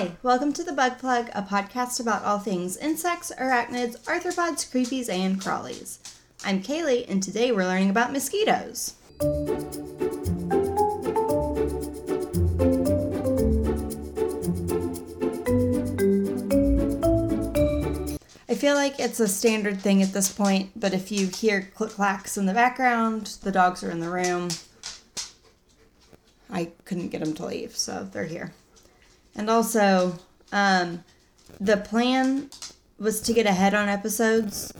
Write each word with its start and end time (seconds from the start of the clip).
Hi, 0.00 0.12
welcome 0.22 0.54
to 0.54 0.64
The 0.64 0.72
Bug 0.72 0.98
Plug, 0.98 1.28
a 1.34 1.42
podcast 1.42 2.00
about 2.00 2.24
all 2.24 2.38
things 2.38 2.78
insects, 2.78 3.30
arachnids, 3.38 3.98
arthropods, 4.04 4.66
creepies, 4.66 5.10
and 5.10 5.38
crawlies. 5.38 5.98
I'm 6.42 6.62
Kaylee, 6.62 7.06
and 7.06 7.22
today 7.22 7.52
we're 7.52 7.66
learning 7.66 7.90
about 7.90 8.10
mosquitoes. 8.10 8.94
I 18.48 18.54
feel 18.54 18.74
like 18.74 18.98
it's 18.98 19.20
a 19.20 19.28
standard 19.28 19.82
thing 19.82 20.02
at 20.02 20.14
this 20.14 20.32
point, 20.32 20.70
but 20.74 20.94
if 20.94 21.12
you 21.12 21.26
hear 21.26 21.70
click 21.74 21.90
clacks 21.90 22.38
in 22.38 22.46
the 22.46 22.54
background, 22.54 23.36
the 23.42 23.52
dogs 23.52 23.84
are 23.84 23.90
in 23.90 24.00
the 24.00 24.08
room. 24.08 24.48
I 26.48 26.70
couldn't 26.86 27.08
get 27.08 27.22
them 27.22 27.34
to 27.34 27.44
leave, 27.44 27.76
so 27.76 28.08
they're 28.10 28.24
here. 28.24 28.54
And 29.40 29.48
also, 29.48 30.18
um, 30.52 31.02
the 31.58 31.78
plan 31.78 32.50
was 32.98 33.22
to 33.22 33.32
get 33.32 33.46
ahead 33.46 33.72
on 33.72 33.88
episodes 33.88 34.70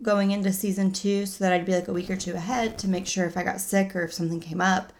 going 0.00 0.30
into 0.30 0.54
season 0.54 0.90
two 0.90 1.26
so 1.26 1.44
that 1.44 1.52
I'd 1.52 1.66
be 1.66 1.74
like 1.74 1.86
a 1.86 1.92
week 1.92 2.08
or 2.08 2.16
two 2.16 2.32
ahead 2.32 2.78
to 2.78 2.88
make 2.88 3.06
sure 3.06 3.26
if 3.26 3.36
I 3.36 3.42
got 3.42 3.60
sick 3.60 3.94
or 3.94 4.04
if 4.04 4.14
something 4.14 4.40
came 4.40 4.62
up, 4.62 4.94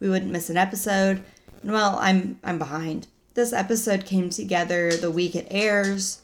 we 0.00 0.08
wouldn't 0.08 0.32
miss 0.32 0.48
an 0.48 0.56
episode. 0.56 1.22
And 1.62 1.70
well, 1.70 1.98
I'm 2.00 2.40
I'm 2.42 2.58
behind. 2.58 3.08
This 3.34 3.52
episode 3.52 4.06
came 4.06 4.30
together 4.30 4.96
the 4.96 5.10
week 5.10 5.36
it 5.36 5.48
airs. 5.50 6.22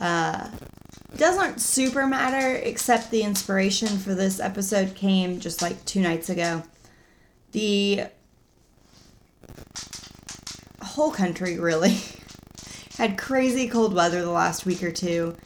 Uh, 0.00 0.48
doesn't 1.18 1.60
super 1.60 2.06
matter 2.06 2.56
except 2.64 3.10
the 3.10 3.24
inspiration 3.24 3.98
for 3.98 4.14
this 4.14 4.40
episode 4.40 4.94
came 4.94 5.38
just 5.38 5.60
like 5.60 5.84
two 5.84 6.00
nights 6.00 6.30
ago. 6.30 6.62
The 7.50 8.06
whole 10.84 11.10
country 11.10 11.58
really 11.58 11.98
had 12.96 13.18
crazy 13.18 13.68
cold 13.68 13.94
weather 13.94 14.22
the 14.22 14.30
last 14.30 14.66
week 14.66 14.82
or 14.82 14.92
two. 14.92 15.36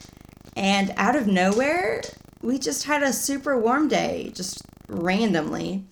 And 0.57 0.93
out 0.97 1.17
of 1.17 1.27
nowhere, 1.27 2.03
we 2.43 2.59
just 2.59 2.85
had 2.85 3.03
a 3.03 3.13
super 3.13 3.59
warm 3.59 3.89
day, 3.89 4.33
just 4.35 4.63
randomly. 4.89 5.85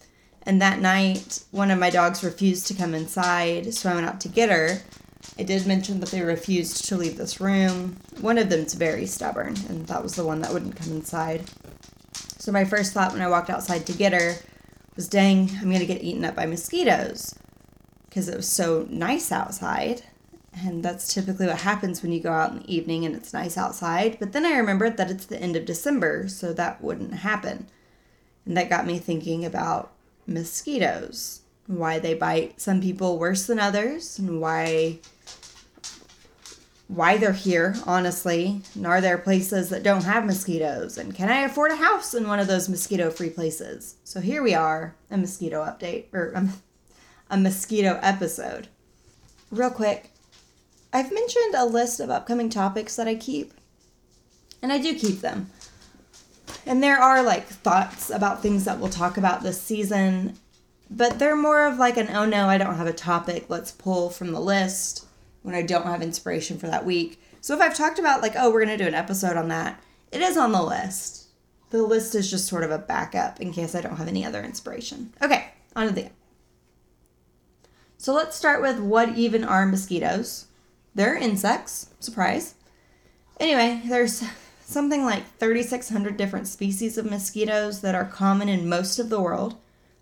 And 0.43 0.61
that 0.61 0.81
night, 0.81 1.45
one 1.51 1.71
of 1.71 1.79
my 1.79 1.91
dogs 1.91 2.23
refused 2.23 2.67
to 2.69 2.75
come 2.75 2.95
inside, 2.95 3.75
so 3.75 3.91
I 3.91 3.95
went 3.95 4.07
out 4.07 4.21
to 4.23 4.29
get 4.29 4.51
her. 4.51 4.81
I 5.39 5.43
did 5.43 5.67
mention 5.67 6.01
that 6.01 6.11
they 6.11 6.21
refused 6.21 6.85
to 6.87 6.97
leave 6.97 7.17
this 7.17 7.41
room. 7.41 7.97
One 8.21 8.37
of 8.37 8.51
them's 8.51 8.75
very 8.75 9.07
stubborn, 9.07 9.57
and 9.69 9.87
that 9.87 10.03
was 10.03 10.15
the 10.15 10.25
one 10.25 10.43
that 10.43 10.53
wouldn't 10.53 10.77
come 10.77 10.93
inside. 10.93 11.51
So, 12.39 12.53
my 12.53 12.65
first 12.65 12.93
thought 12.93 13.13
when 13.13 13.23
I 13.23 13.29
walked 13.29 13.49
outside 13.49 13.87
to 13.87 13.93
get 13.93 14.13
her 14.13 14.35
was 14.97 15.09
dang, 15.09 15.51
I'm 15.61 15.73
gonna 15.73 15.87
get 15.87 16.05
eaten 16.05 16.27
up 16.27 16.37
by 16.37 16.45
mosquitoes 16.45 17.35
because 18.15 18.29
it 18.29 18.37
was 18.37 18.49
so 18.49 18.87
nice 18.91 19.33
outside. 19.33 20.03
And 20.63 20.85
that's 20.85 21.13
typically 21.13 21.49
what 21.49 21.63
happens 21.63 22.01
when 22.01 22.13
you 22.13 22.21
go 22.21 22.31
out 22.31 22.53
in 22.53 22.59
the 22.59 22.73
evening 22.73 23.05
and 23.05 23.17
it's 23.17 23.33
nice 23.33 23.59
outside. 23.59 24.19
But 24.21 24.31
then 24.31 24.47
I 24.47 24.57
remembered 24.57 24.97
that 24.99 25.11
it's 25.11 25.27
the 25.27 25.43
end 25.43 25.57
of 25.57 25.65
December, 25.65 26.29
so 26.29 26.53
that 26.53 26.81
wouldn't 26.81 27.13
happen. 27.13 27.67
And 28.47 28.57
that 28.57 28.71
got 28.71 28.87
me 28.87 28.99
thinking 28.99 29.45
about 29.45 29.91
mosquitoes, 30.29 31.41
why 31.67 31.99
they 31.99 32.15
bite 32.15 32.61
some 32.61 32.81
people 32.81 33.19
worse 33.19 33.49
than 33.49 33.59
others, 33.59 34.17
and 34.17 34.41
why 34.41 35.01
why 36.87 37.17
they're 37.17 37.33
here, 37.33 37.75
honestly. 37.85 38.61
And 38.77 38.87
are 38.87 39.01
there 39.01 39.19
places 39.19 39.71
that 39.71 39.83
don't 39.83 40.05
have 40.05 40.25
mosquitoes? 40.25 40.99
And 40.99 41.13
can 41.17 41.31
I 41.31 41.41
afford 41.41 41.73
a 41.73 41.77
house 41.77 42.15
in 42.15 42.29
one 42.29 42.39
of 42.39 42.47
those 42.47 42.69
mosquito 42.69 43.11
free 43.11 43.31
places? 43.31 43.97
So 44.05 44.21
here 44.21 44.43
we 44.43 44.55
are, 44.55 44.95
a 45.11 45.17
mosquito 45.17 45.65
update, 45.65 46.05
or 46.13 46.33
a 47.31 47.37
mosquito 47.37 47.99
episode. 48.03 48.69
Real 49.51 49.71
quick, 49.71 50.11
I've 50.93 51.13
mentioned 51.13 51.55
a 51.57 51.67
list 51.67 52.01
of 52.01 52.11
upcoming 52.11 52.51
topics 52.51 52.97
that 52.97 53.09
I 53.09 53.15
keep, 53.15 53.53
and 54.63 54.73
I 54.73 54.79
do 54.79 54.95
keep 54.95 55.21
them. 55.21 55.51
And 56.67 56.83
there 56.83 56.99
are 56.99 57.23
like 57.23 57.47
thoughts 57.47 58.11
about 58.11 58.43
things 58.43 58.65
that 58.65 58.79
we'll 58.79 58.89
talk 58.89 59.17
about 59.17 59.43
this 59.43 59.61
season, 59.61 60.39
but 60.91 61.19
they're 61.19 61.37
more 61.37 61.67
of 61.67 61.79
like 61.79 61.97
an 61.97 62.09
oh 62.15 62.27
no, 62.27 62.49
I 62.49 62.59
don't 62.59 62.77
have 62.77 62.87
a 62.87 62.93
topic, 62.93 63.47
let's 63.49 63.73
pull 63.73 64.11
from 64.11 64.33
the 64.33 64.41
list 64.41 65.07
when 65.43 65.55
I 65.55 65.63
don't 65.63 65.87
have 65.87 66.03
inspiration 66.03 66.59
for 66.59 66.69
that 66.69 66.87
week. 66.87 67.21
So 67.41 67.55
if 67.55 67.61
I've 67.61 67.77
talked 67.77 67.99
about 67.99 68.23
like, 68.23 68.35
oh, 68.37 68.51
we're 68.51 68.65
going 68.65 68.79
to 68.79 68.83
do 68.83 68.89
an 68.89 68.95
episode 68.95 69.37
on 69.37 69.49
that, 69.49 69.83
it 70.11 70.23
is 70.23 70.37
on 70.37 70.53
the 70.53 70.63
list. 70.63 71.29
The 71.71 71.83
list 71.83 72.15
is 72.15 72.31
just 72.31 72.47
sort 72.47 72.65
of 72.65 72.71
a 72.71 72.79
backup 72.79 73.41
in 73.41 73.53
case 73.53 73.75
I 73.75 73.81
don't 73.81 73.97
have 73.97 74.09
any 74.09 74.25
other 74.25 74.43
inspiration. 74.43 75.13
Okay, 75.21 75.51
on 75.77 75.89
to 75.89 75.93
the 75.93 76.09
so 78.05 78.13
let's 78.13 78.37
start 78.37 78.61
with 78.61 78.79
what 78.81 79.17
even 79.17 79.45
are 79.45 79.65
mosquitoes? 79.65 80.45
They're 80.95 81.17
insects, 81.17 81.89
surprise. 82.01 82.55
Anyway, 83.41 83.81
there's 83.87 84.23
something 84.61 85.07
like 85.07 85.25
3,600 85.39 86.15
different 86.19 86.47
species 86.47 86.99
of 86.99 87.11
mosquitoes 87.11 87.81
that 87.81 87.95
are 87.95 88.05
common 88.05 88.51
in 88.51 88.69
most 88.69 88.99
of 88.99 89.09
the 89.09 89.23
world. 89.23 89.57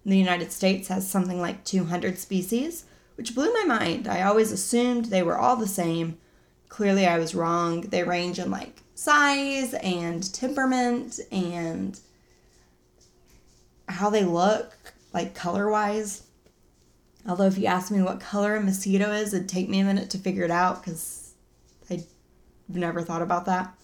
The 0.04 0.18
United 0.18 0.50
States 0.50 0.88
has 0.88 1.08
something 1.08 1.40
like 1.40 1.62
200 1.62 2.18
species, 2.18 2.86
which 3.14 3.36
blew 3.36 3.52
my 3.52 3.62
mind. 3.62 4.08
I 4.08 4.22
always 4.22 4.50
assumed 4.50 5.04
they 5.04 5.22
were 5.22 5.38
all 5.38 5.54
the 5.54 5.69
same. 5.69 6.19
Clearly, 6.69 7.06
I 7.06 7.20
was 7.20 7.36
wrong. 7.36 7.82
They 7.82 8.02
range 8.02 8.40
in 8.40 8.50
like 8.50 8.82
size 8.96 9.74
and 9.74 10.34
temperament 10.34 11.20
and 11.30 12.00
how 13.88 14.10
they 14.10 14.24
look, 14.24 14.74
like 15.14 15.36
color 15.36 15.70
wise. 15.70 16.24
Although, 17.26 17.46
if 17.46 17.58
you 17.58 17.66
ask 17.66 17.90
me 17.90 18.02
what 18.02 18.20
color 18.20 18.56
a 18.56 18.60
mosquito 18.60 19.12
is, 19.12 19.32
it'd 19.32 19.48
take 19.48 19.68
me 19.68 19.80
a 19.80 19.84
minute 19.84 20.10
to 20.10 20.18
figure 20.18 20.44
it 20.44 20.50
out 20.50 20.82
because 20.82 21.34
I've 21.88 22.06
never 22.68 23.02
thought 23.02 23.22
about 23.22 23.46
that. 23.46 23.74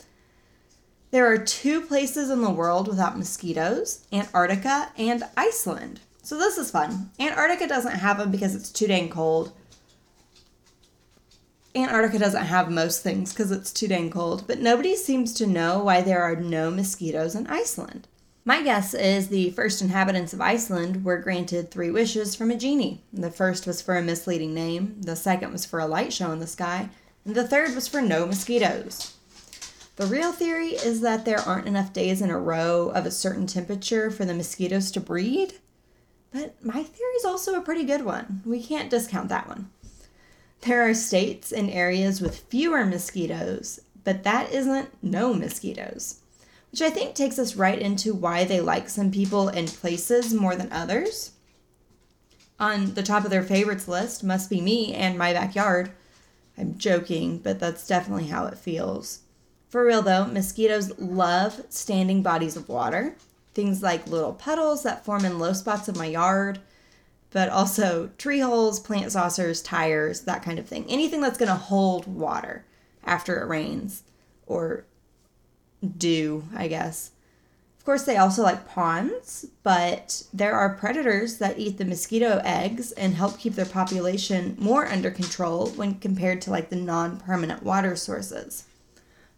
There 1.10 1.26
are 1.26 1.38
two 1.38 1.80
places 1.80 2.30
in 2.30 2.42
the 2.42 2.50
world 2.50 2.88
without 2.88 3.16
mosquitoes 3.16 4.04
Antarctica 4.12 4.92
and 4.98 5.24
Iceland. 5.36 6.00
So, 6.22 6.36
this 6.36 6.58
is 6.58 6.70
fun. 6.70 7.10
Antarctica 7.18 7.66
doesn't 7.66 7.96
have 7.96 8.18
them 8.18 8.30
because 8.30 8.54
it's 8.54 8.70
too 8.70 8.88
dang 8.88 9.08
cold. 9.08 9.52
Antarctica 11.74 12.18
doesn't 12.18 12.46
have 12.46 12.70
most 12.70 13.02
things 13.02 13.32
because 13.32 13.52
it's 13.52 13.72
too 13.72 13.86
dang 13.86 14.10
cold, 14.10 14.44
but 14.46 14.58
nobody 14.58 14.96
seems 14.96 15.32
to 15.34 15.46
know 15.46 15.82
why 15.84 16.00
there 16.00 16.22
are 16.22 16.34
no 16.34 16.70
mosquitoes 16.70 17.34
in 17.34 17.46
Iceland. 17.46 18.08
My 18.48 18.62
guess 18.62 18.94
is 18.94 19.28
the 19.28 19.50
first 19.50 19.82
inhabitants 19.82 20.32
of 20.32 20.40
Iceland 20.40 21.04
were 21.04 21.18
granted 21.18 21.70
three 21.70 21.90
wishes 21.90 22.34
from 22.34 22.50
a 22.50 22.56
genie. 22.56 23.02
The 23.12 23.30
first 23.30 23.66
was 23.66 23.82
for 23.82 23.94
a 23.94 24.02
misleading 24.02 24.54
name, 24.54 25.02
the 25.02 25.16
second 25.16 25.52
was 25.52 25.66
for 25.66 25.80
a 25.80 25.86
light 25.86 26.14
show 26.14 26.32
in 26.32 26.38
the 26.38 26.46
sky, 26.46 26.88
and 27.26 27.34
the 27.34 27.46
third 27.46 27.74
was 27.74 27.86
for 27.88 28.00
no 28.00 28.24
mosquitoes. 28.24 29.12
The 29.96 30.06
real 30.06 30.32
theory 30.32 30.68
is 30.68 31.02
that 31.02 31.26
there 31.26 31.40
aren't 31.40 31.68
enough 31.68 31.92
days 31.92 32.22
in 32.22 32.30
a 32.30 32.38
row 32.38 32.88
of 32.88 33.04
a 33.04 33.10
certain 33.10 33.46
temperature 33.46 34.10
for 34.10 34.24
the 34.24 34.32
mosquitoes 34.32 34.90
to 34.92 35.00
breed. 35.00 35.52
But 36.32 36.64
my 36.64 36.82
theory 36.82 37.12
is 37.18 37.26
also 37.26 37.54
a 37.54 37.60
pretty 37.60 37.84
good 37.84 38.06
one. 38.06 38.40
We 38.46 38.62
can't 38.62 38.88
discount 38.88 39.28
that 39.28 39.46
one. 39.46 39.68
There 40.62 40.88
are 40.88 40.94
states 40.94 41.52
and 41.52 41.68
areas 41.68 42.22
with 42.22 42.44
fewer 42.48 42.86
mosquitoes, 42.86 43.80
but 44.04 44.22
that 44.22 44.50
isn't 44.50 44.88
no 45.02 45.34
mosquitoes 45.34 46.22
which 46.70 46.82
I 46.82 46.90
think 46.90 47.14
takes 47.14 47.38
us 47.38 47.56
right 47.56 47.78
into 47.78 48.14
why 48.14 48.44
they 48.44 48.60
like 48.60 48.88
some 48.88 49.10
people 49.10 49.48
and 49.48 49.68
places 49.68 50.34
more 50.34 50.54
than 50.54 50.72
others. 50.72 51.32
On 52.60 52.94
the 52.94 53.02
top 53.02 53.24
of 53.24 53.30
their 53.30 53.42
favorites 53.42 53.88
list 53.88 54.24
must 54.24 54.50
be 54.50 54.60
me 54.60 54.92
and 54.92 55.16
my 55.16 55.32
backyard. 55.32 55.90
I'm 56.56 56.76
joking, 56.76 57.38
but 57.38 57.60
that's 57.60 57.86
definitely 57.86 58.26
how 58.26 58.46
it 58.46 58.58
feels. 58.58 59.20
For 59.68 59.84
real 59.84 60.02
though, 60.02 60.26
mosquitoes 60.26 60.98
love 60.98 61.64
standing 61.68 62.22
bodies 62.22 62.56
of 62.56 62.68
water, 62.68 63.16
things 63.54 63.82
like 63.82 64.06
little 64.06 64.32
puddles 64.32 64.82
that 64.82 65.04
form 65.04 65.24
in 65.24 65.38
low 65.38 65.52
spots 65.52 65.88
of 65.88 65.96
my 65.96 66.06
yard, 66.06 66.58
but 67.30 67.48
also 67.48 68.10
tree 68.18 68.40
holes, 68.40 68.80
plant 68.80 69.12
saucers, 69.12 69.62
tires, 69.62 70.22
that 70.22 70.42
kind 70.42 70.58
of 70.58 70.66
thing. 70.66 70.84
Anything 70.88 71.20
that's 71.20 71.38
going 71.38 71.50
to 71.50 71.54
hold 71.54 72.06
water 72.06 72.64
after 73.04 73.40
it 73.40 73.46
rains 73.46 74.02
or 74.46 74.84
do, 75.96 76.44
I 76.54 76.68
guess. 76.68 77.12
Of 77.78 77.84
course, 77.84 78.04
they 78.04 78.16
also 78.16 78.42
like 78.42 78.68
ponds, 78.68 79.46
but 79.62 80.24
there 80.32 80.54
are 80.54 80.74
predators 80.74 81.38
that 81.38 81.58
eat 81.58 81.78
the 81.78 81.84
mosquito 81.84 82.40
eggs 82.44 82.92
and 82.92 83.14
help 83.14 83.38
keep 83.38 83.54
their 83.54 83.64
population 83.64 84.56
more 84.58 84.86
under 84.86 85.10
control 85.10 85.68
when 85.68 85.94
compared 85.94 86.42
to 86.42 86.50
like 86.50 86.68
the 86.68 86.76
non 86.76 87.18
permanent 87.18 87.62
water 87.62 87.96
sources. 87.96 88.64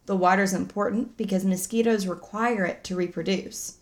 The 0.06 0.16
water 0.16 0.42
is 0.42 0.52
important 0.52 1.16
because 1.16 1.44
mosquitoes 1.44 2.06
require 2.06 2.64
it 2.64 2.82
to 2.84 2.96
reproduce. 2.96 3.76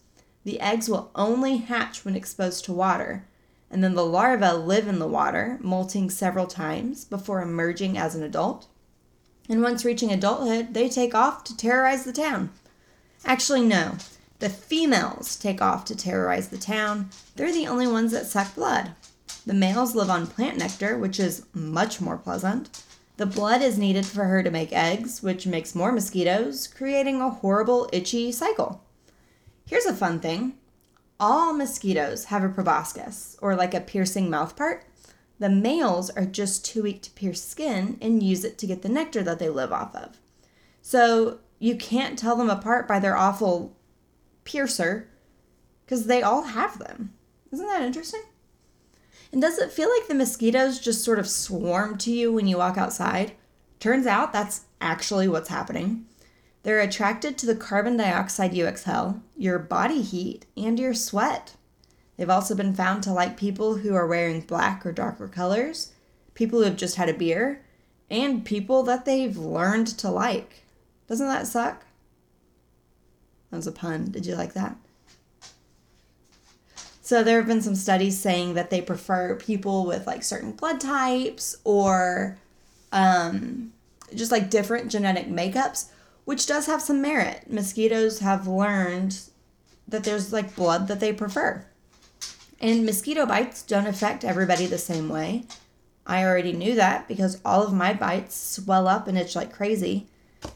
The 0.44 0.60
eggs 0.60 0.88
will 0.88 1.10
only 1.14 1.58
hatch 1.58 2.04
when 2.04 2.16
exposed 2.16 2.64
to 2.66 2.72
water, 2.72 3.24
and 3.70 3.82
then 3.82 3.94
the 3.94 4.04
larvae 4.04 4.56
live 4.56 4.86
in 4.88 4.98
the 4.98 5.06
water, 5.06 5.58
molting 5.62 6.10
several 6.10 6.46
times 6.46 7.04
before 7.04 7.40
emerging 7.40 7.96
as 7.96 8.14
an 8.14 8.22
adult 8.22 8.66
and 9.48 9.62
once 9.62 9.84
reaching 9.84 10.12
adulthood, 10.12 10.74
they 10.74 10.88
take 10.88 11.14
off 11.14 11.44
to 11.44 11.56
terrorize 11.56 12.04
the 12.04 12.12
town. 12.12 12.50
Actually, 13.24 13.62
no. 13.62 13.96
The 14.38 14.48
females 14.48 15.36
take 15.36 15.60
off 15.60 15.84
to 15.86 15.96
terrorize 15.96 16.48
the 16.48 16.58
town. 16.58 17.10
They're 17.34 17.52
the 17.52 17.66
only 17.66 17.86
ones 17.86 18.12
that 18.12 18.26
suck 18.26 18.54
blood. 18.54 18.92
The 19.46 19.54
males 19.54 19.94
live 19.94 20.10
on 20.10 20.26
plant 20.26 20.58
nectar, 20.58 20.96
which 20.98 21.18
is 21.18 21.46
much 21.54 22.00
more 22.00 22.18
pleasant, 22.18 22.82
The 23.16 23.26
blood 23.26 23.62
is 23.62 23.76
needed 23.76 24.06
for 24.06 24.26
her 24.26 24.44
to 24.44 24.50
make 24.50 24.72
eggs, 24.72 25.24
which 25.24 25.44
makes 25.44 25.74
more 25.74 25.90
mosquitoes, 25.90 26.68
creating 26.68 27.20
a 27.20 27.30
horrible, 27.30 27.90
itchy 27.92 28.30
cycle. 28.30 28.84
Here's 29.66 29.86
a 29.86 29.92
fun 29.92 30.20
thing 30.20 30.54
all 31.18 31.52
mosquitoes 31.52 32.26
have 32.26 32.44
a 32.44 32.48
proboscis, 32.48 33.36
or 33.42 33.56
like 33.56 33.74
a 33.74 33.80
piercing 33.80 34.30
mouth 34.30 34.54
part. 34.54 34.84
The 35.38 35.48
males 35.48 36.10
are 36.10 36.24
just 36.24 36.64
too 36.64 36.82
weak 36.82 37.02
to 37.02 37.10
pierce 37.12 37.42
skin 37.42 37.98
and 38.00 38.22
use 38.22 38.44
it 38.44 38.58
to 38.58 38.66
get 38.66 38.82
the 38.82 38.88
nectar 38.88 39.22
that 39.22 39.38
they 39.38 39.48
live 39.48 39.72
off 39.72 39.94
of. 39.94 40.18
So 40.82 41.38
you 41.58 41.76
can't 41.76 42.18
tell 42.18 42.36
them 42.36 42.50
apart 42.50 42.88
by 42.88 42.98
their 42.98 43.16
awful 43.16 43.76
piercer 44.44 45.08
because 45.84 46.06
they 46.06 46.22
all 46.22 46.42
have 46.42 46.78
them. 46.78 47.14
Isn't 47.52 47.66
that 47.66 47.82
interesting? 47.82 48.22
And 49.32 49.42
does 49.42 49.58
it 49.58 49.72
feel 49.72 49.90
like 49.90 50.08
the 50.08 50.14
mosquitoes 50.14 50.80
just 50.80 51.04
sort 51.04 51.18
of 51.18 51.28
swarm 51.28 51.98
to 51.98 52.10
you 52.10 52.32
when 52.32 52.46
you 52.46 52.58
walk 52.58 52.78
outside? 52.78 53.32
Turns 53.78 54.06
out 54.06 54.32
that's 54.32 54.62
actually 54.80 55.28
what's 55.28 55.50
happening. 55.50 56.06
They're 56.62 56.80
attracted 56.80 57.38
to 57.38 57.46
the 57.46 57.54
carbon 57.54 57.96
dioxide 57.96 58.54
you 58.54 58.66
exhale, 58.66 59.22
your 59.36 59.58
body 59.58 60.02
heat, 60.02 60.46
and 60.56 60.78
your 60.78 60.94
sweat. 60.94 61.54
They've 62.18 62.28
also 62.28 62.56
been 62.56 62.74
found 62.74 63.04
to 63.04 63.12
like 63.12 63.36
people 63.36 63.76
who 63.76 63.94
are 63.94 64.06
wearing 64.06 64.40
black 64.40 64.84
or 64.84 64.92
darker 64.92 65.28
colors, 65.28 65.92
people 66.34 66.58
who 66.58 66.64
have 66.64 66.76
just 66.76 66.96
had 66.96 67.08
a 67.08 67.14
beer, 67.14 67.64
and 68.10 68.44
people 68.44 68.82
that 68.82 69.04
they've 69.04 69.36
learned 69.36 69.86
to 69.98 70.10
like. 70.10 70.64
Doesn't 71.06 71.28
that 71.28 71.46
suck? 71.46 71.86
That 73.50 73.56
was 73.56 73.68
a 73.68 73.72
pun. 73.72 74.10
Did 74.10 74.26
you 74.26 74.34
like 74.34 74.52
that? 74.54 74.76
So 77.00 77.22
there 77.22 77.38
have 77.38 77.46
been 77.46 77.62
some 77.62 77.76
studies 77.76 78.18
saying 78.18 78.54
that 78.54 78.68
they 78.68 78.82
prefer 78.82 79.36
people 79.36 79.86
with 79.86 80.06
like 80.06 80.22
certain 80.22 80.52
blood 80.52 80.80
types 80.80 81.56
or 81.64 82.36
um, 82.92 83.72
just 84.14 84.32
like 84.32 84.50
different 84.50 84.90
genetic 84.90 85.28
makeups, 85.28 85.88
which 86.24 86.46
does 86.46 86.66
have 86.66 86.82
some 86.82 87.00
merit. 87.00 87.50
Mosquitoes 87.50 88.18
have 88.18 88.46
learned 88.46 89.20
that 89.86 90.04
there's 90.04 90.32
like 90.32 90.54
blood 90.56 90.88
that 90.88 91.00
they 91.00 91.12
prefer. 91.12 91.64
And 92.60 92.84
mosquito 92.84 93.24
bites 93.24 93.62
don't 93.62 93.86
affect 93.86 94.24
everybody 94.24 94.66
the 94.66 94.78
same 94.78 95.08
way. 95.08 95.44
I 96.06 96.24
already 96.24 96.52
knew 96.52 96.74
that 96.74 97.06
because 97.06 97.40
all 97.44 97.62
of 97.62 97.72
my 97.72 97.92
bites 97.92 98.34
swell 98.34 98.88
up 98.88 99.06
and 99.06 99.16
itch 99.16 99.36
like 99.36 99.52
crazy. 99.52 100.06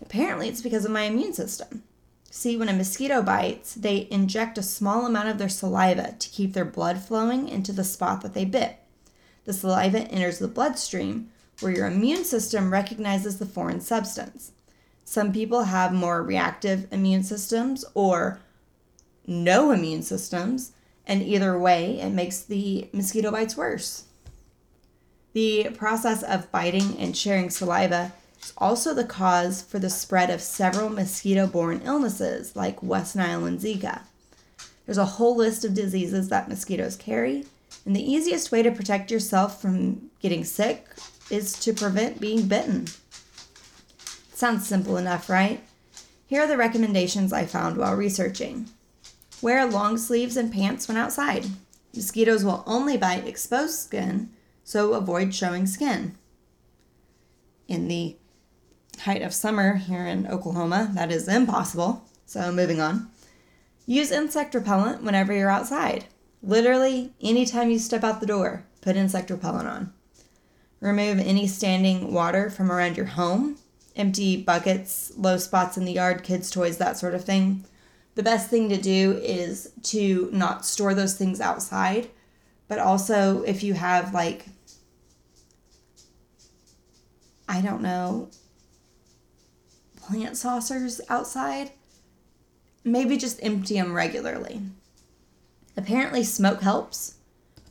Apparently, 0.01 0.49
it's 0.49 0.63
because 0.63 0.85
of 0.85 0.91
my 0.91 1.03
immune 1.03 1.33
system. 1.33 1.83
See, 2.31 2.57
when 2.57 2.71
a 2.71 2.73
mosquito 2.73 3.23
bites, 3.23 3.75
they 3.75 4.09
inject 4.11 4.57
a 4.57 4.63
small 4.63 5.05
amount 5.05 5.29
of 5.29 5.39
their 5.39 5.51
saliva 5.51 6.17
to 6.19 6.29
keep 6.31 6.55
their 6.55 6.65
blood 6.65 6.99
flowing 6.99 7.49
into 7.49 7.73
the 7.73 7.85
spot 7.85 8.23
that 8.23 8.33
they 8.33 8.47
bit. 8.47 8.79
The 9.45 9.53
saliva 9.53 10.01
enters 10.11 10.39
the 10.39 10.49
bloodstream, 10.49 11.29
where 11.61 11.73
your 11.73 11.87
immune 11.87 12.25
system 12.25 12.73
recognizes 12.73 13.39
the 13.39 13.47
foreign 13.47 13.81
substance. 13.81 14.53
Some 15.05 15.33
people 15.33 15.65
have 15.65 15.93
more 15.93 16.23
reactive 16.23 16.91
immune 16.91 17.23
systems 17.23 17.85
or 17.93 18.41
no 19.27 19.71
immune 19.71 20.03
systems, 20.03 20.73
and 21.07 21.23
either 21.23 21.59
way, 21.59 22.01
it 22.01 22.11
makes 22.11 22.41
the 22.41 22.89
mosquito 22.93 23.31
bites 23.31 23.57
worse. 23.57 24.05
The 25.33 25.71
process 25.75 26.23
of 26.23 26.51
biting 26.53 26.99
and 26.99 27.17
sharing 27.17 27.51
saliva 27.51 28.13
is 28.43 28.53
also 28.59 28.93
the 28.93 29.05
cause 29.05 29.63
for 29.63 29.79
the 29.79 29.91
spread 29.91 30.31
of 30.31 30.41
several 30.41 30.91
mosquito 30.91 31.47
borne 31.47 31.81
illnesses 31.85 32.55
like 32.55 32.83
West 32.83 33.17
Nile 33.17 33.45
and 33.45 33.59
Zika. 33.59 34.03
There's 34.85 34.99
a 34.99 35.05
whole 35.05 35.37
list 35.37 35.65
of 35.65 35.75
diseases 35.75 36.29
that 36.29 36.49
mosquitoes 36.49 36.97
carry, 36.97 37.47
and 37.87 37.97
the 37.97 38.13
easiest 38.13 38.53
way 38.53 38.63
to 38.63 38.71
protect 38.71 39.11
yourself 39.11 39.63
from 39.63 40.11
getting 40.21 40.45
sick 40.45 40.87
is 41.31 41.53
to 41.61 41.73
prevent 41.73 42.21
being 42.21 42.47
bitten. 42.47 42.87
Sounds 44.35 44.67
simple 44.67 44.97
enough, 44.97 45.31
right? 45.31 45.63
Here 46.27 46.43
are 46.43 46.47
the 46.47 46.57
recommendations 46.57 47.33
I 47.33 47.47
found 47.47 47.77
while 47.77 47.95
researching. 47.95 48.69
Wear 49.43 49.67
long 49.67 49.99
sleeves 49.99 50.37
and 50.37 50.53
pants 50.53 50.87
when 50.87 50.97
outside. 50.97 51.47
Mosquitoes 51.95 52.45
will 52.45 52.63
only 52.65 52.97
bite 52.97 53.27
exposed 53.27 53.75
skin, 53.75 54.31
so 54.63 54.95
avoid 54.95 55.35
showing 55.35 55.67
skin. 55.67 56.17
In 57.67 57.89
the 57.89 58.17
height 59.01 59.21
of 59.21 59.35
summer 59.35 59.75
here 59.75 60.07
in 60.07 60.29
Oklahoma, 60.29 60.91
that 60.95 61.11
is 61.11 61.27
impossible. 61.27 62.05
So, 62.25 62.53
moving 62.53 62.81
on. 62.81 63.11
Use 63.85 64.13
insect 64.13 64.55
repellent 64.55 65.03
whenever 65.03 65.35
you're 65.35 65.51
outside. 65.51 66.05
Literally, 66.41 67.13
anytime 67.21 67.69
you 67.71 67.81
step 67.81 68.05
out 68.05 68.21
the 68.21 68.27
door, 68.27 68.65
put 68.81 68.97
insect 68.97 69.29
repellent 69.29 69.69
on. 69.69 69.93
Remove 70.81 71.19
any 71.19 71.49
standing 71.49 72.13
water 72.13 72.49
from 72.49 72.71
around 72.71 72.97
your 72.97 73.07
home, 73.07 73.57
empty 73.97 74.37
buckets, 74.37 75.13
low 75.17 75.37
spots 75.37 75.77
in 75.77 75.85
the 75.85 75.93
yard, 75.93 76.23
kids' 76.23 76.51
toys, 76.51 76.79
that 76.79 76.97
sort 76.97 77.15
of 77.15 77.25
thing. 77.25 77.65
The 78.15 78.23
best 78.23 78.51
thing 78.51 78.69
to 78.69 78.77
do 78.77 79.19
is 79.23 79.73
to 79.85 80.29
not 80.33 80.67
store 80.67 80.95
those 80.95 81.15
things 81.15 81.41
outside, 81.41 82.11
but 82.69 82.79
also 82.79 83.43
if 83.43 83.63
you 83.63 83.75
have 83.75 84.13
like, 84.13 84.47
I 87.49 87.61
don't 87.61 87.83
know, 87.83 88.29
plant 89.97 90.37
saucers 90.37 91.01
outside, 91.09 91.71
maybe 92.85 93.17
just 93.17 93.43
empty 93.43 93.75
them 93.75 93.95
regularly. 93.95 94.61
Apparently, 95.77 96.23
smoke 96.23 96.61
helps. 96.61 97.15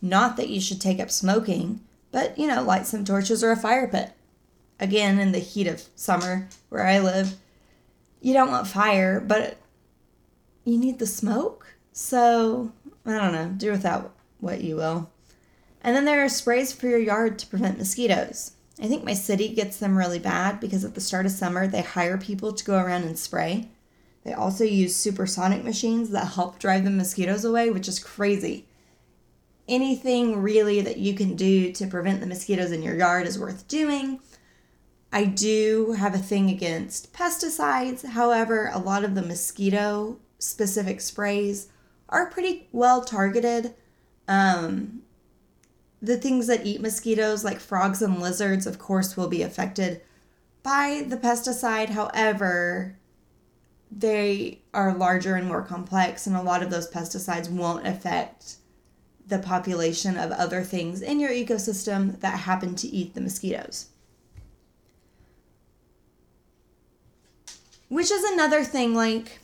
Not 0.02 0.38
that 0.38 0.50
you 0.50 0.60
should 0.60 0.82
take 0.82 1.00
up 1.00 1.12
smoking, 1.12 1.82
but 2.12 2.38
you 2.38 2.48
know, 2.48 2.64
light 2.64 2.88
some 2.88 3.06
torches 3.06 3.44
or 3.44 3.52
a 3.52 3.56
fire 3.56 3.88
pit. 3.88 4.12
Again, 4.80 5.20
in 5.20 5.32
the 5.32 5.40
heat 5.40 5.68
of 5.68 5.88
summer 5.96 6.48
where 6.70 6.88
I 6.88 6.98
live, 6.98 7.36
you 8.20 8.34
don't 8.34 8.50
want 8.50 8.66
fire, 8.66 9.20
but 9.20 9.58
you 10.64 10.78
need 10.78 11.00
the 11.00 11.08
smoke. 11.08 11.76
So, 11.94 12.72
I 13.06 13.12
don't 13.12 13.34
know, 13.34 13.54
do 13.58 13.72
without 13.72 14.14
what 14.40 14.62
you 14.62 14.76
will. 14.76 15.10
And 15.82 15.96
then 15.96 16.06
there 16.06 16.24
are 16.24 16.30
sprays 16.30 16.72
for 16.72 16.88
your 16.88 17.00
yard 17.00 17.40
to 17.40 17.48
prevent 17.48 17.78
mosquitoes. 17.78 18.52
I 18.82 18.88
think 18.88 19.04
my 19.04 19.14
city 19.14 19.50
gets 19.50 19.78
them 19.78 19.98
really 19.98 20.20
bad 20.20 20.60
because 20.60 20.84
at 20.84 20.96
the 20.96 21.02
start 21.02 21.26
of 21.26 21.32
summer, 21.32 21.68
they 21.68 21.82
hire 21.82 22.18
people 22.18 22.54
to 22.54 22.66
go 22.66 22.78
around 22.78 23.04
and 23.04 23.18
spray. 23.18 23.70
They 24.24 24.34
also 24.34 24.64
use 24.64 24.96
supersonic 24.96 25.64
machines 25.64 26.12
that 26.12 26.34
help 26.34 26.60
drive 26.60 26.84
the 26.84 26.92
mosquitoes 26.92 27.44
away, 27.44 27.72
which 27.72 27.88
is 27.88 28.00
crazy. 28.00 28.68
Anything 29.68 30.42
really 30.42 30.82
that 30.82 30.98
you 30.98 31.14
can 31.14 31.36
do 31.36 31.72
to 31.74 31.88
prevent 31.88 32.22
the 32.22 32.28
mosquitoes 32.28 32.72
in 32.72 32.84
your 32.84 32.96
yard 32.96 33.26
is 33.26 33.40
worth 33.40 33.68
doing. 33.68 34.20
I 35.12 35.26
do 35.26 35.96
have 35.98 36.14
a 36.14 36.20
thing 36.20 36.50
against 36.50 37.14
pesticides. 37.14 38.06
However, 38.06 38.70
a 38.74 38.80
lot 38.80 39.04
of 39.04 39.16
the 39.16 39.22
mosquito 39.22 40.18
specific 40.42 41.00
sprays 41.00 41.70
are 42.10 42.30
pretty 42.30 42.68
well 42.72 43.04
targeted. 43.04 43.74
Um, 44.28 45.04
the 46.02 46.18
things 46.18 46.48
that 46.48 46.66
eat 46.66 46.82
mosquitoes, 46.82 47.44
like 47.44 47.60
frogs 47.60 48.02
and 48.02 48.20
lizards, 48.20 48.66
of 48.66 48.80
course, 48.80 49.16
will 49.16 49.28
be 49.28 49.44
affected 49.44 50.02
by 50.64 51.06
the 51.08 51.18
pesticide. 51.18 51.90
However, 51.90 52.98
they 53.92 54.62
are 54.74 54.96
larger 54.96 55.36
and 55.36 55.48
more 55.48 55.62
complex, 55.62 56.26
and 56.26 56.36
a 56.36 56.42
lot 56.42 56.64
of 56.64 56.70
those 56.70 56.90
pesticides 56.90 57.50
won't 57.50 57.86
affect 57.86 58.56
the 59.28 59.40
population 59.40 60.18
of 60.18 60.32
other 60.32 60.64
things 60.64 61.02
in 61.02 61.20
your 61.20 61.30
ecosystem 61.30 62.20
that 62.20 62.40
happen 62.40 62.76
to 62.76 62.88
eat 62.88 63.14
the 63.14 63.22
mosquitoes. 63.22 63.88
Which 67.90 68.10
is 68.10 68.24
another 68.24 68.64
thing, 68.64 68.96
like, 68.96 69.40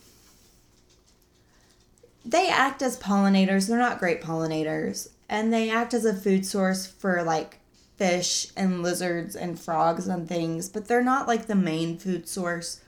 they 2.28 2.50
act 2.50 2.82
as 2.82 3.00
pollinators. 3.00 3.68
They're 3.68 3.78
not 3.78 4.00
great 4.00 4.22
pollinators 4.22 5.10
and 5.30 5.54
they 5.54 5.70
act 5.70 5.94
as 5.94 6.06
a 6.06 6.14
food 6.14 6.46
source 6.46 6.86
for 6.86 7.24
like 7.24 7.60
fish 7.96 8.48
and 8.56 8.84
lizards 8.84 9.36
and 9.36 9.60
frogs 9.60 10.08
and 10.08 10.28
things, 10.28 10.70
but 10.70 10.88
they're 10.88 11.04
not 11.04 11.28
like 11.28 11.48
the 11.48 11.56
main 11.56 11.98
food 11.98 12.28
source. 12.28 12.82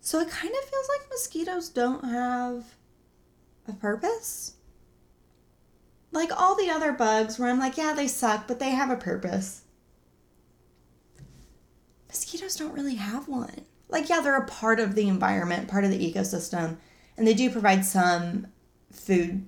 So 0.00 0.18
it 0.18 0.30
kind 0.30 0.52
of 0.52 0.68
feels 0.68 0.88
like 0.88 1.10
mosquitoes 1.10 1.68
don't 1.68 2.04
have 2.04 2.64
a 3.68 3.72
purpose. 3.72 4.54
Like 6.10 6.30
all 6.38 6.56
the 6.56 6.70
other 6.70 6.92
bugs, 6.92 7.38
where 7.38 7.48
I'm 7.48 7.58
like, 7.58 7.76
yeah, 7.76 7.94
they 7.94 8.08
suck, 8.08 8.48
but 8.48 8.58
they 8.58 8.70
have 8.70 8.90
a 8.90 8.96
purpose. 8.96 9.62
Mosquitoes 12.08 12.56
don't 12.56 12.74
really 12.74 12.96
have 12.96 13.28
one. 13.28 13.64
Like, 13.88 14.08
yeah, 14.08 14.20
they're 14.20 14.36
a 14.36 14.46
part 14.46 14.80
of 14.80 14.94
the 14.94 15.08
environment, 15.08 15.68
part 15.68 15.84
of 15.84 15.90
the 15.90 16.12
ecosystem, 16.12 16.76
and 17.16 17.26
they 17.26 17.34
do 17.34 17.50
provide 17.50 17.84
some 17.84 18.48
food 18.92 19.46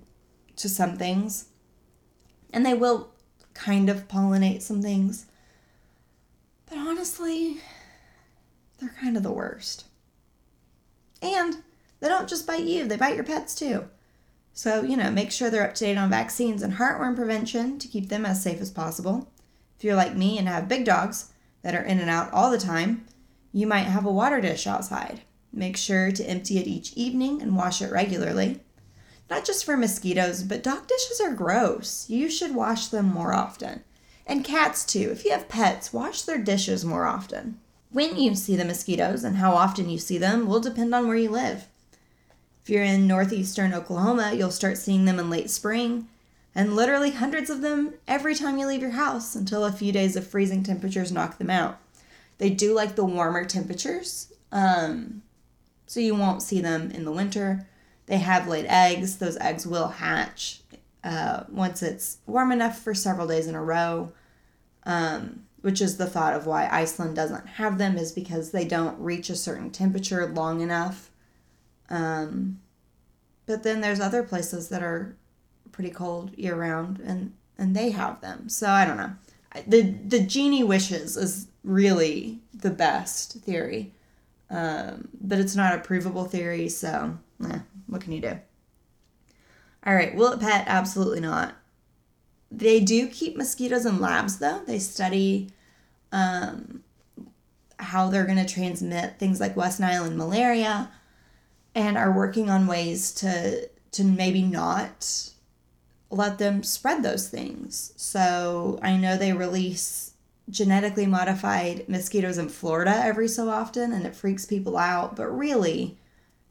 to 0.56 0.68
some 0.68 0.96
things 0.96 1.46
and 2.52 2.64
they 2.64 2.74
will 2.74 3.10
kind 3.52 3.88
of 3.88 4.08
pollinate 4.08 4.62
some 4.62 4.82
things. 4.82 5.26
But 6.66 6.78
honestly, 6.78 7.60
they're 8.78 8.94
kind 9.00 9.16
of 9.16 9.22
the 9.22 9.32
worst. 9.32 9.84
And 11.20 11.56
they 12.00 12.08
don't 12.08 12.28
just 12.28 12.46
bite 12.46 12.64
you, 12.64 12.86
they 12.86 12.96
bite 12.96 13.16
your 13.16 13.24
pets 13.24 13.54
too. 13.54 13.88
So, 14.52 14.82
you 14.82 14.96
know, 14.96 15.10
make 15.10 15.32
sure 15.32 15.50
they're 15.50 15.66
up 15.66 15.74
to 15.74 15.84
date 15.84 15.98
on 15.98 16.10
vaccines 16.10 16.62
and 16.62 16.74
heartworm 16.74 17.16
prevention 17.16 17.78
to 17.80 17.88
keep 17.88 18.08
them 18.08 18.24
as 18.24 18.42
safe 18.42 18.60
as 18.60 18.70
possible. 18.70 19.28
If 19.76 19.84
you're 19.84 19.96
like 19.96 20.14
me 20.16 20.38
and 20.38 20.46
have 20.46 20.68
big 20.68 20.84
dogs, 20.84 21.32
that 21.64 21.74
are 21.74 21.82
in 21.82 21.98
and 21.98 22.10
out 22.10 22.32
all 22.32 22.50
the 22.50 22.58
time, 22.58 23.04
you 23.50 23.66
might 23.66 23.84
have 23.84 24.04
a 24.04 24.12
water 24.12 24.40
dish 24.40 24.66
outside. 24.66 25.22
Make 25.52 25.76
sure 25.76 26.12
to 26.12 26.28
empty 26.28 26.58
it 26.58 26.66
each 26.66 26.92
evening 26.92 27.42
and 27.42 27.56
wash 27.56 27.82
it 27.82 27.90
regularly. 27.90 28.60
Not 29.30 29.44
just 29.44 29.64
for 29.64 29.76
mosquitoes, 29.76 30.42
but 30.42 30.62
dog 30.62 30.86
dishes 30.86 31.20
are 31.20 31.32
gross. 31.32 32.08
You 32.08 32.28
should 32.28 32.54
wash 32.54 32.88
them 32.88 33.06
more 33.06 33.32
often. 33.32 33.82
And 34.26 34.44
cats, 34.44 34.84
too. 34.84 35.10
If 35.10 35.24
you 35.24 35.32
have 35.32 35.48
pets, 35.48 35.92
wash 35.92 36.22
their 36.22 36.38
dishes 36.38 36.84
more 36.84 37.06
often. 37.06 37.58
When 37.90 38.16
you 38.16 38.34
see 38.34 38.56
the 38.56 38.64
mosquitoes 38.64 39.24
and 39.24 39.36
how 39.36 39.52
often 39.52 39.88
you 39.88 39.98
see 39.98 40.18
them 40.18 40.46
will 40.46 40.60
depend 40.60 40.94
on 40.94 41.06
where 41.06 41.16
you 41.16 41.30
live. 41.30 41.68
If 42.62 42.70
you're 42.70 42.82
in 42.82 43.06
northeastern 43.06 43.74
Oklahoma, 43.74 44.32
you'll 44.34 44.50
start 44.50 44.78
seeing 44.78 45.04
them 45.04 45.18
in 45.18 45.28
late 45.28 45.50
spring, 45.50 46.08
and 46.54 46.74
literally 46.74 47.10
hundreds 47.10 47.50
of 47.50 47.60
them 47.60 47.94
every 48.08 48.34
time 48.34 48.56
you 48.58 48.66
leave 48.66 48.80
your 48.80 48.92
house 48.92 49.34
until 49.34 49.64
a 49.64 49.72
few 49.72 49.92
days 49.92 50.16
of 50.16 50.26
freezing 50.26 50.62
temperatures 50.62 51.12
knock 51.12 51.36
them 51.36 51.50
out. 51.50 51.78
They 52.38 52.50
do 52.50 52.72
like 52.72 52.96
the 52.96 53.04
warmer 53.04 53.44
temperatures, 53.44 54.32
um, 54.50 55.22
so 55.86 56.00
you 56.00 56.14
won't 56.14 56.42
see 56.42 56.60
them 56.60 56.90
in 56.90 57.04
the 57.04 57.12
winter. 57.12 57.66
They 58.06 58.18
have 58.18 58.48
laid 58.48 58.66
eggs. 58.66 59.18
Those 59.18 59.36
eggs 59.38 59.66
will 59.66 59.88
hatch 59.88 60.60
uh, 61.04 61.44
once 61.50 61.82
it's 61.82 62.18
warm 62.26 62.50
enough 62.50 62.80
for 62.80 62.94
several 62.94 63.26
days 63.26 63.46
in 63.46 63.54
a 63.54 63.62
row, 63.62 64.10
um, 64.84 65.44
which 65.60 65.80
is 65.82 65.98
the 65.98 66.06
thought 66.06 66.34
of 66.34 66.46
why 66.46 66.66
Iceland 66.70 67.14
doesn't 67.14 67.46
have 67.46 67.76
them, 67.76 67.96
is 67.98 68.10
because 68.10 68.50
they 68.50 68.64
don't 68.64 68.98
reach 68.98 69.28
a 69.28 69.36
certain 69.36 69.70
temperature 69.70 70.26
long 70.26 70.62
enough. 70.62 71.10
Um, 71.90 72.60
but 73.46 73.62
then 73.62 73.82
there's 73.82 74.00
other 74.00 74.22
places 74.22 74.70
that 74.70 74.82
are 74.82 75.14
pretty 75.72 75.90
cold 75.90 76.36
year 76.38 76.54
round, 76.54 77.00
and 77.00 77.34
and 77.58 77.76
they 77.76 77.90
have 77.90 78.22
them. 78.22 78.48
So 78.48 78.68
I 78.68 78.86
don't 78.86 78.96
know. 78.96 79.12
The 79.66 79.82
the 79.82 80.20
genie 80.20 80.64
wishes 80.64 81.18
is 81.18 81.48
really 81.62 82.40
the 82.54 82.70
best 82.70 83.34
theory, 83.42 83.92
um, 84.48 85.08
but 85.20 85.38
it's 85.38 85.54
not 85.54 85.74
a 85.74 85.82
provable 85.82 86.24
theory. 86.24 86.70
So 86.70 87.18
eh, 87.44 87.58
what 87.94 88.02
can 88.02 88.12
you 88.12 88.20
do? 88.20 88.36
All 89.86 89.94
right, 89.94 90.16
will 90.16 90.32
it 90.32 90.40
pet? 90.40 90.64
Absolutely 90.66 91.20
not. 91.20 91.54
They 92.50 92.80
do 92.80 93.06
keep 93.06 93.36
mosquitoes 93.36 93.86
in 93.86 94.00
labs 94.00 94.40
though. 94.40 94.62
They 94.66 94.80
study 94.80 95.50
um, 96.10 96.82
how 97.78 98.08
they're 98.08 98.26
going 98.26 98.44
to 98.44 98.52
transmit 98.52 99.20
things 99.20 99.38
like 99.38 99.56
West 99.56 99.78
Nile 99.78 100.04
and 100.04 100.18
malaria, 100.18 100.90
and 101.72 101.96
are 101.96 102.10
working 102.10 102.50
on 102.50 102.66
ways 102.66 103.12
to 103.14 103.68
to 103.92 104.02
maybe 104.02 104.42
not 104.42 105.30
let 106.10 106.38
them 106.38 106.64
spread 106.64 107.04
those 107.04 107.28
things. 107.28 107.92
So 107.94 108.80
I 108.82 108.96
know 108.96 109.16
they 109.16 109.32
release 109.32 110.14
genetically 110.50 111.06
modified 111.06 111.88
mosquitoes 111.88 112.38
in 112.38 112.48
Florida 112.48 113.00
every 113.04 113.28
so 113.28 113.48
often, 113.50 113.92
and 113.92 114.04
it 114.04 114.16
freaks 114.16 114.46
people 114.46 114.76
out. 114.76 115.14
But 115.14 115.26
really, 115.26 115.96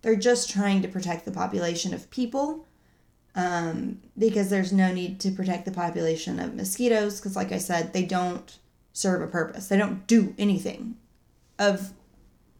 they're 0.04 0.16
just 0.16 0.50
trying 0.50 0.82
to 0.84 0.88
protect 0.88 1.26
the 1.26 1.32
population 1.32 1.94
of 1.94 2.12
people 2.12 2.68
um, 3.36 4.00
because 4.18 4.50
there's 4.50 4.72
no 4.72 4.94
need 4.94 5.20
to 5.22 5.32
protect 5.32 5.66
the 5.66 5.72
population 5.72 6.40
of 6.40 6.54
mosquitoes 6.54 7.20
because, 7.20 7.36
like 7.36 7.52
I 7.52 7.58
said, 7.58 7.94
they 7.94 8.04
don't 8.04 8.60
serve 8.92 9.22
a 9.22 9.28
purpose. 9.28 9.68
They 9.68 9.78
don't 9.78 10.06
do 10.06 10.36
anything 10.38 10.98
of 11.58 11.94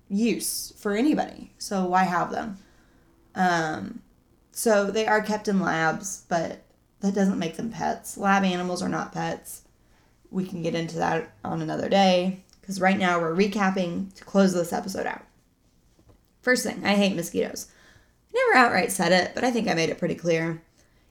use 0.10 0.74
for 0.78 0.94
anybody. 0.94 1.52
So 1.60 1.86
why 1.86 2.04
have 2.04 2.32
them? 2.32 2.58
Um, 3.36 4.02
so 4.52 4.90
they 4.90 5.06
are 5.06 5.22
kept 5.22 5.48
in 5.48 5.60
labs, 5.60 6.24
but 6.30 6.64
that 7.02 7.14
doesn't 7.14 7.40
make 7.40 7.58
them 7.58 7.70
pets. 7.70 8.18
Lab 8.18 8.44
animals 8.44 8.82
are 8.82 8.90
not 8.90 9.12
pets. 9.12 9.64
We 10.32 10.46
can 10.46 10.64
get 10.64 10.76
into 10.76 10.98
that 10.98 11.34
on 11.44 11.62
another 11.62 11.90
day 11.90 12.44
because 12.62 12.80
right 12.80 12.98
now 12.98 13.20
we're 13.20 13.36
recapping 13.36 14.14
to 14.16 14.24
close 14.24 14.54
this 14.54 14.74
episode 14.74 15.06
out. 15.06 15.24
First 16.44 16.64
thing, 16.64 16.86
I 16.86 16.94
hate 16.94 17.16
mosquitoes. 17.16 17.72
Never 18.36 18.58
outright 18.58 18.92
said 18.92 19.12
it, 19.12 19.32
but 19.34 19.44
I 19.44 19.50
think 19.50 19.68
I 19.68 19.74
made 19.74 19.90
it 19.90 19.98
pretty 19.98 20.16
clear. 20.16 20.62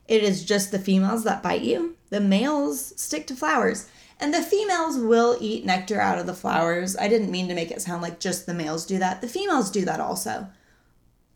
It 0.07 0.23
is 0.23 0.45
just 0.45 0.71
the 0.71 0.79
females 0.79 1.25
that 1.25 1.43
bite 1.43 1.63
you. 1.63 1.97
The 2.11 2.21
males 2.21 2.93
stick 3.01 3.27
to 3.29 3.35
flowers. 3.35 3.89
And 4.21 4.35
the 4.35 4.43
females 4.43 4.99
will 4.99 5.37
eat 5.41 5.65
nectar 5.65 6.01
out 6.01 6.19
of 6.19 6.27
the 6.27 6.35
flowers. 6.35 6.97
I 6.97 7.09
didn't 7.09 7.31
mean 7.31 7.49
to 7.49 7.55
make 7.55 7.71
it 7.71 7.81
sound 7.81 8.03
like 8.03 8.21
just 8.21 8.47
the 8.47 8.55
males 8.55 8.85
do 8.85 8.99
that. 8.99 9.21
The 9.21 9.27
females 9.27 9.71
do 9.71 9.85
that 9.85 10.01
also. 10.01 10.49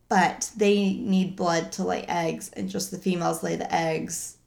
But 0.09 0.51
they 0.55 0.93
need 0.93 1.35
blood 1.35 1.71
to 1.73 1.83
lay 1.83 2.03
eggs, 2.03 2.49
and 2.53 2.69
just 2.69 2.91
the 2.91 2.97
females 2.97 3.43
lay 3.43 3.55
the 3.55 3.73
eggs. 3.73 4.37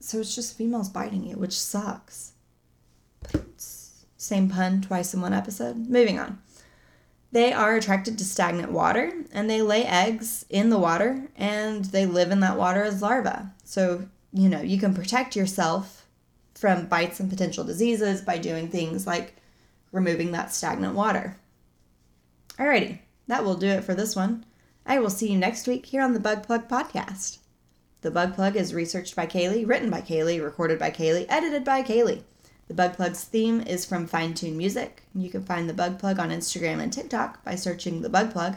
So 0.00 0.18
it's 0.18 0.34
just 0.34 0.58
females 0.58 0.88
biting 0.88 1.24
you, 1.24 1.36
which 1.36 1.58
sucks. 1.58 2.32
Same 4.16 4.50
pun 4.50 4.82
twice 4.82 5.14
in 5.14 5.20
one 5.20 5.32
episode. 5.32 5.88
Moving 5.88 6.18
on. 6.18 6.42
They 7.36 7.52
are 7.52 7.76
attracted 7.76 8.16
to 8.16 8.24
stagnant 8.24 8.72
water 8.72 9.12
and 9.30 9.50
they 9.50 9.60
lay 9.60 9.84
eggs 9.84 10.46
in 10.48 10.70
the 10.70 10.78
water 10.78 11.28
and 11.36 11.84
they 11.84 12.06
live 12.06 12.30
in 12.30 12.40
that 12.40 12.56
water 12.56 12.82
as 12.82 13.02
larvae. 13.02 13.44
So, 13.62 14.08
you 14.32 14.48
know, 14.48 14.62
you 14.62 14.78
can 14.78 14.94
protect 14.94 15.36
yourself 15.36 16.06
from 16.54 16.86
bites 16.86 17.20
and 17.20 17.28
potential 17.28 17.62
diseases 17.62 18.22
by 18.22 18.38
doing 18.38 18.68
things 18.68 19.06
like 19.06 19.36
removing 19.92 20.32
that 20.32 20.50
stagnant 20.50 20.94
water. 20.94 21.36
Alrighty, 22.58 23.00
that 23.26 23.44
will 23.44 23.56
do 23.56 23.68
it 23.68 23.84
for 23.84 23.92
this 23.94 24.16
one. 24.16 24.46
I 24.86 24.98
will 24.98 25.10
see 25.10 25.30
you 25.30 25.36
next 25.36 25.66
week 25.66 25.84
here 25.84 26.00
on 26.00 26.14
the 26.14 26.20
Bug 26.20 26.42
Plug 26.42 26.70
podcast. 26.70 27.40
The 28.00 28.10
Bug 28.10 28.34
Plug 28.34 28.56
is 28.56 28.72
researched 28.72 29.14
by 29.14 29.26
Kaylee, 29.26 29.68
written 29.68 29.90
by 29.90 30.00
Kaylee, 30.00 30.42
recorded 30.42 30.78
by 30.78 30.90
Kaylee, 30.90 31.26
edited 31.28 31.66
by 31.66 31.82
Kaylee. 31.82 32.22
The 32.68 32.74
Bug 32.74 32.94
Plug's 32.94 33.22
theme 33.24 33.60
is 33.60 33.84
from 33.84 34.06
Fine 34.06 34.34
Tune 34.34 34.56
Music. 34.56 35.04
You 35.14 35.30
can 35.30 35.44
find 35.44 35.68
the 35.68 35.74
Bug 35.74 35.98
Plug 36.00 36.18
on 36.18 36.30
Instagram 36.30 36.82
and 36.82 36.92
TikTok 36.92 37.44
by 37.44 37.54
searching 37.54 38.02
the 38.02 38.08
Bug 38.08 38.32
Plug, 38.32 38.56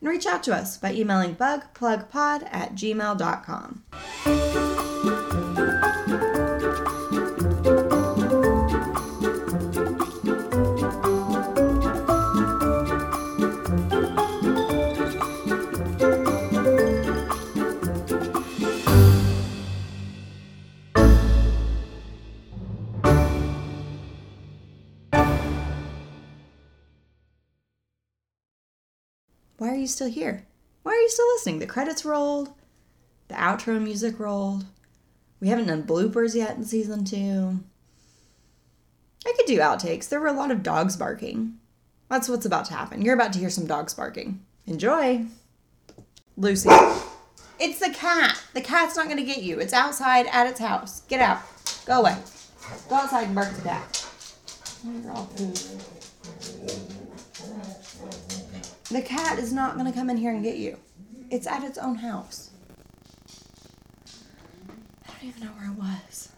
and 0.00 0.08
reach 0.08 0.24
out 0.26 0.42
to 0.44 0.54
us 0.54 0.78
by 0.78 0.94
emailing 0.94 1.36
bugplugpod 1.36 2.48
at 2.50 2.74
gmail.com. 2.74 3.82
you 29.82 29.88
still 29.88 30.08
here? 30.08 30.46
Why 30.82 30.92
are 30.92 31.00
you 31.00 31.08
still 31.08 31.26
listening? 31.34 31.58
The 31.58 31.66
credits 31.66 32.04
rolled, 32.04 32.54
the 33.28 33.34
outro 33.34 33.82
music 33.82 34.18
rolled. 34.18 34.64
We 35.40 35.48
haven't 35.48 35.66
done 35.66 35.82
bloopers 35.82 36.34
yet 36.34 36.56
in 36.56 36.64
season 36.64 37.04
two. 37.04 37.60
I 39.26 39.32
could 39.36 39.46
do 39.46 39.58
outtakes. 39.58 40.08
There 40.08 40.20
were 40.20 40.28
a 40.28 40.32
lot 40.32 40.50
of 40.50 40.62
dogs 40.62 40.96
barking. 40.96 41.58
That's 42.08 42.28
what's 42.28 42.46
about 42.46 42.66
to 42.66 42.74
happen. 42.74 43.02
You're 43.02 43.14
about 43.14 43.32
to 43.34 43.38
hear 43.38 43.50
some 43.50 43.66
dogs 43.66 43.94
barking. 43.94 44.44
Enjoy. 44.66 45.24
Lucy. 46.36 46.70
It's 47.58 47.78
the 47.78 47.90
cat. 47.90 48.40
The 48.54 48.60
cat's 48.60 48.96
not 48.96 49.06
going 49.06 49.18
to 49.18 49.24
get 49.24 49.42
you. 49.42 49.58
It's 49.60 49.72
outside 49.72 50.26
at 50.32 50.46
its 50.46 50.60
house. 50.60 51.02
Get 51.02 51.20
out. 51.20 51.42
Go 51.86 52.00
away. 52.00 52.16
Go 52.88 52.96
outside 52.96 53.24
and 53.24 53.34
bark 53.34 53.48
at 53.48 53.56
the 53.56 53.62
cat. 53.62 54.06
You're 54.84 55.12
all 55.12 55.30
the 58.92 59.02
cat 59.02 59.38
is 59.38 59.52
not 59.52 59.74
going 59.74 59.86
to 59.90 59.92
come 59.92 60.10
in 60.10 60.18
here 60.18 60.30
and 60.30 60.42
get 60.42 60.56
you. 60.56 60.78
It's 61.30 61.46
at 61.46 61.64
its 61.64 61.78
own 61.78 61.96
house. 61.96 62.50
I 65.06 65.12
don't 65.20 65.28
even 65.30 65.44
know 65.44 65.52
where 65.52 65.70
it 65.70 65.78
was. 65.78 66.28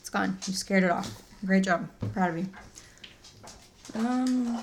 It's 0.00 0.10
gone. 0.10 0.36
You 0.46 0.52
scared 0.52 0.82
it 0.82 0.90
off. 0.90 1.22
Great 1.44 1.62
job. 1.62 1.88
Proud 2.12 2.30
of 2.30 2.38
you. 2.38 2.48
Um. 3.94 4.60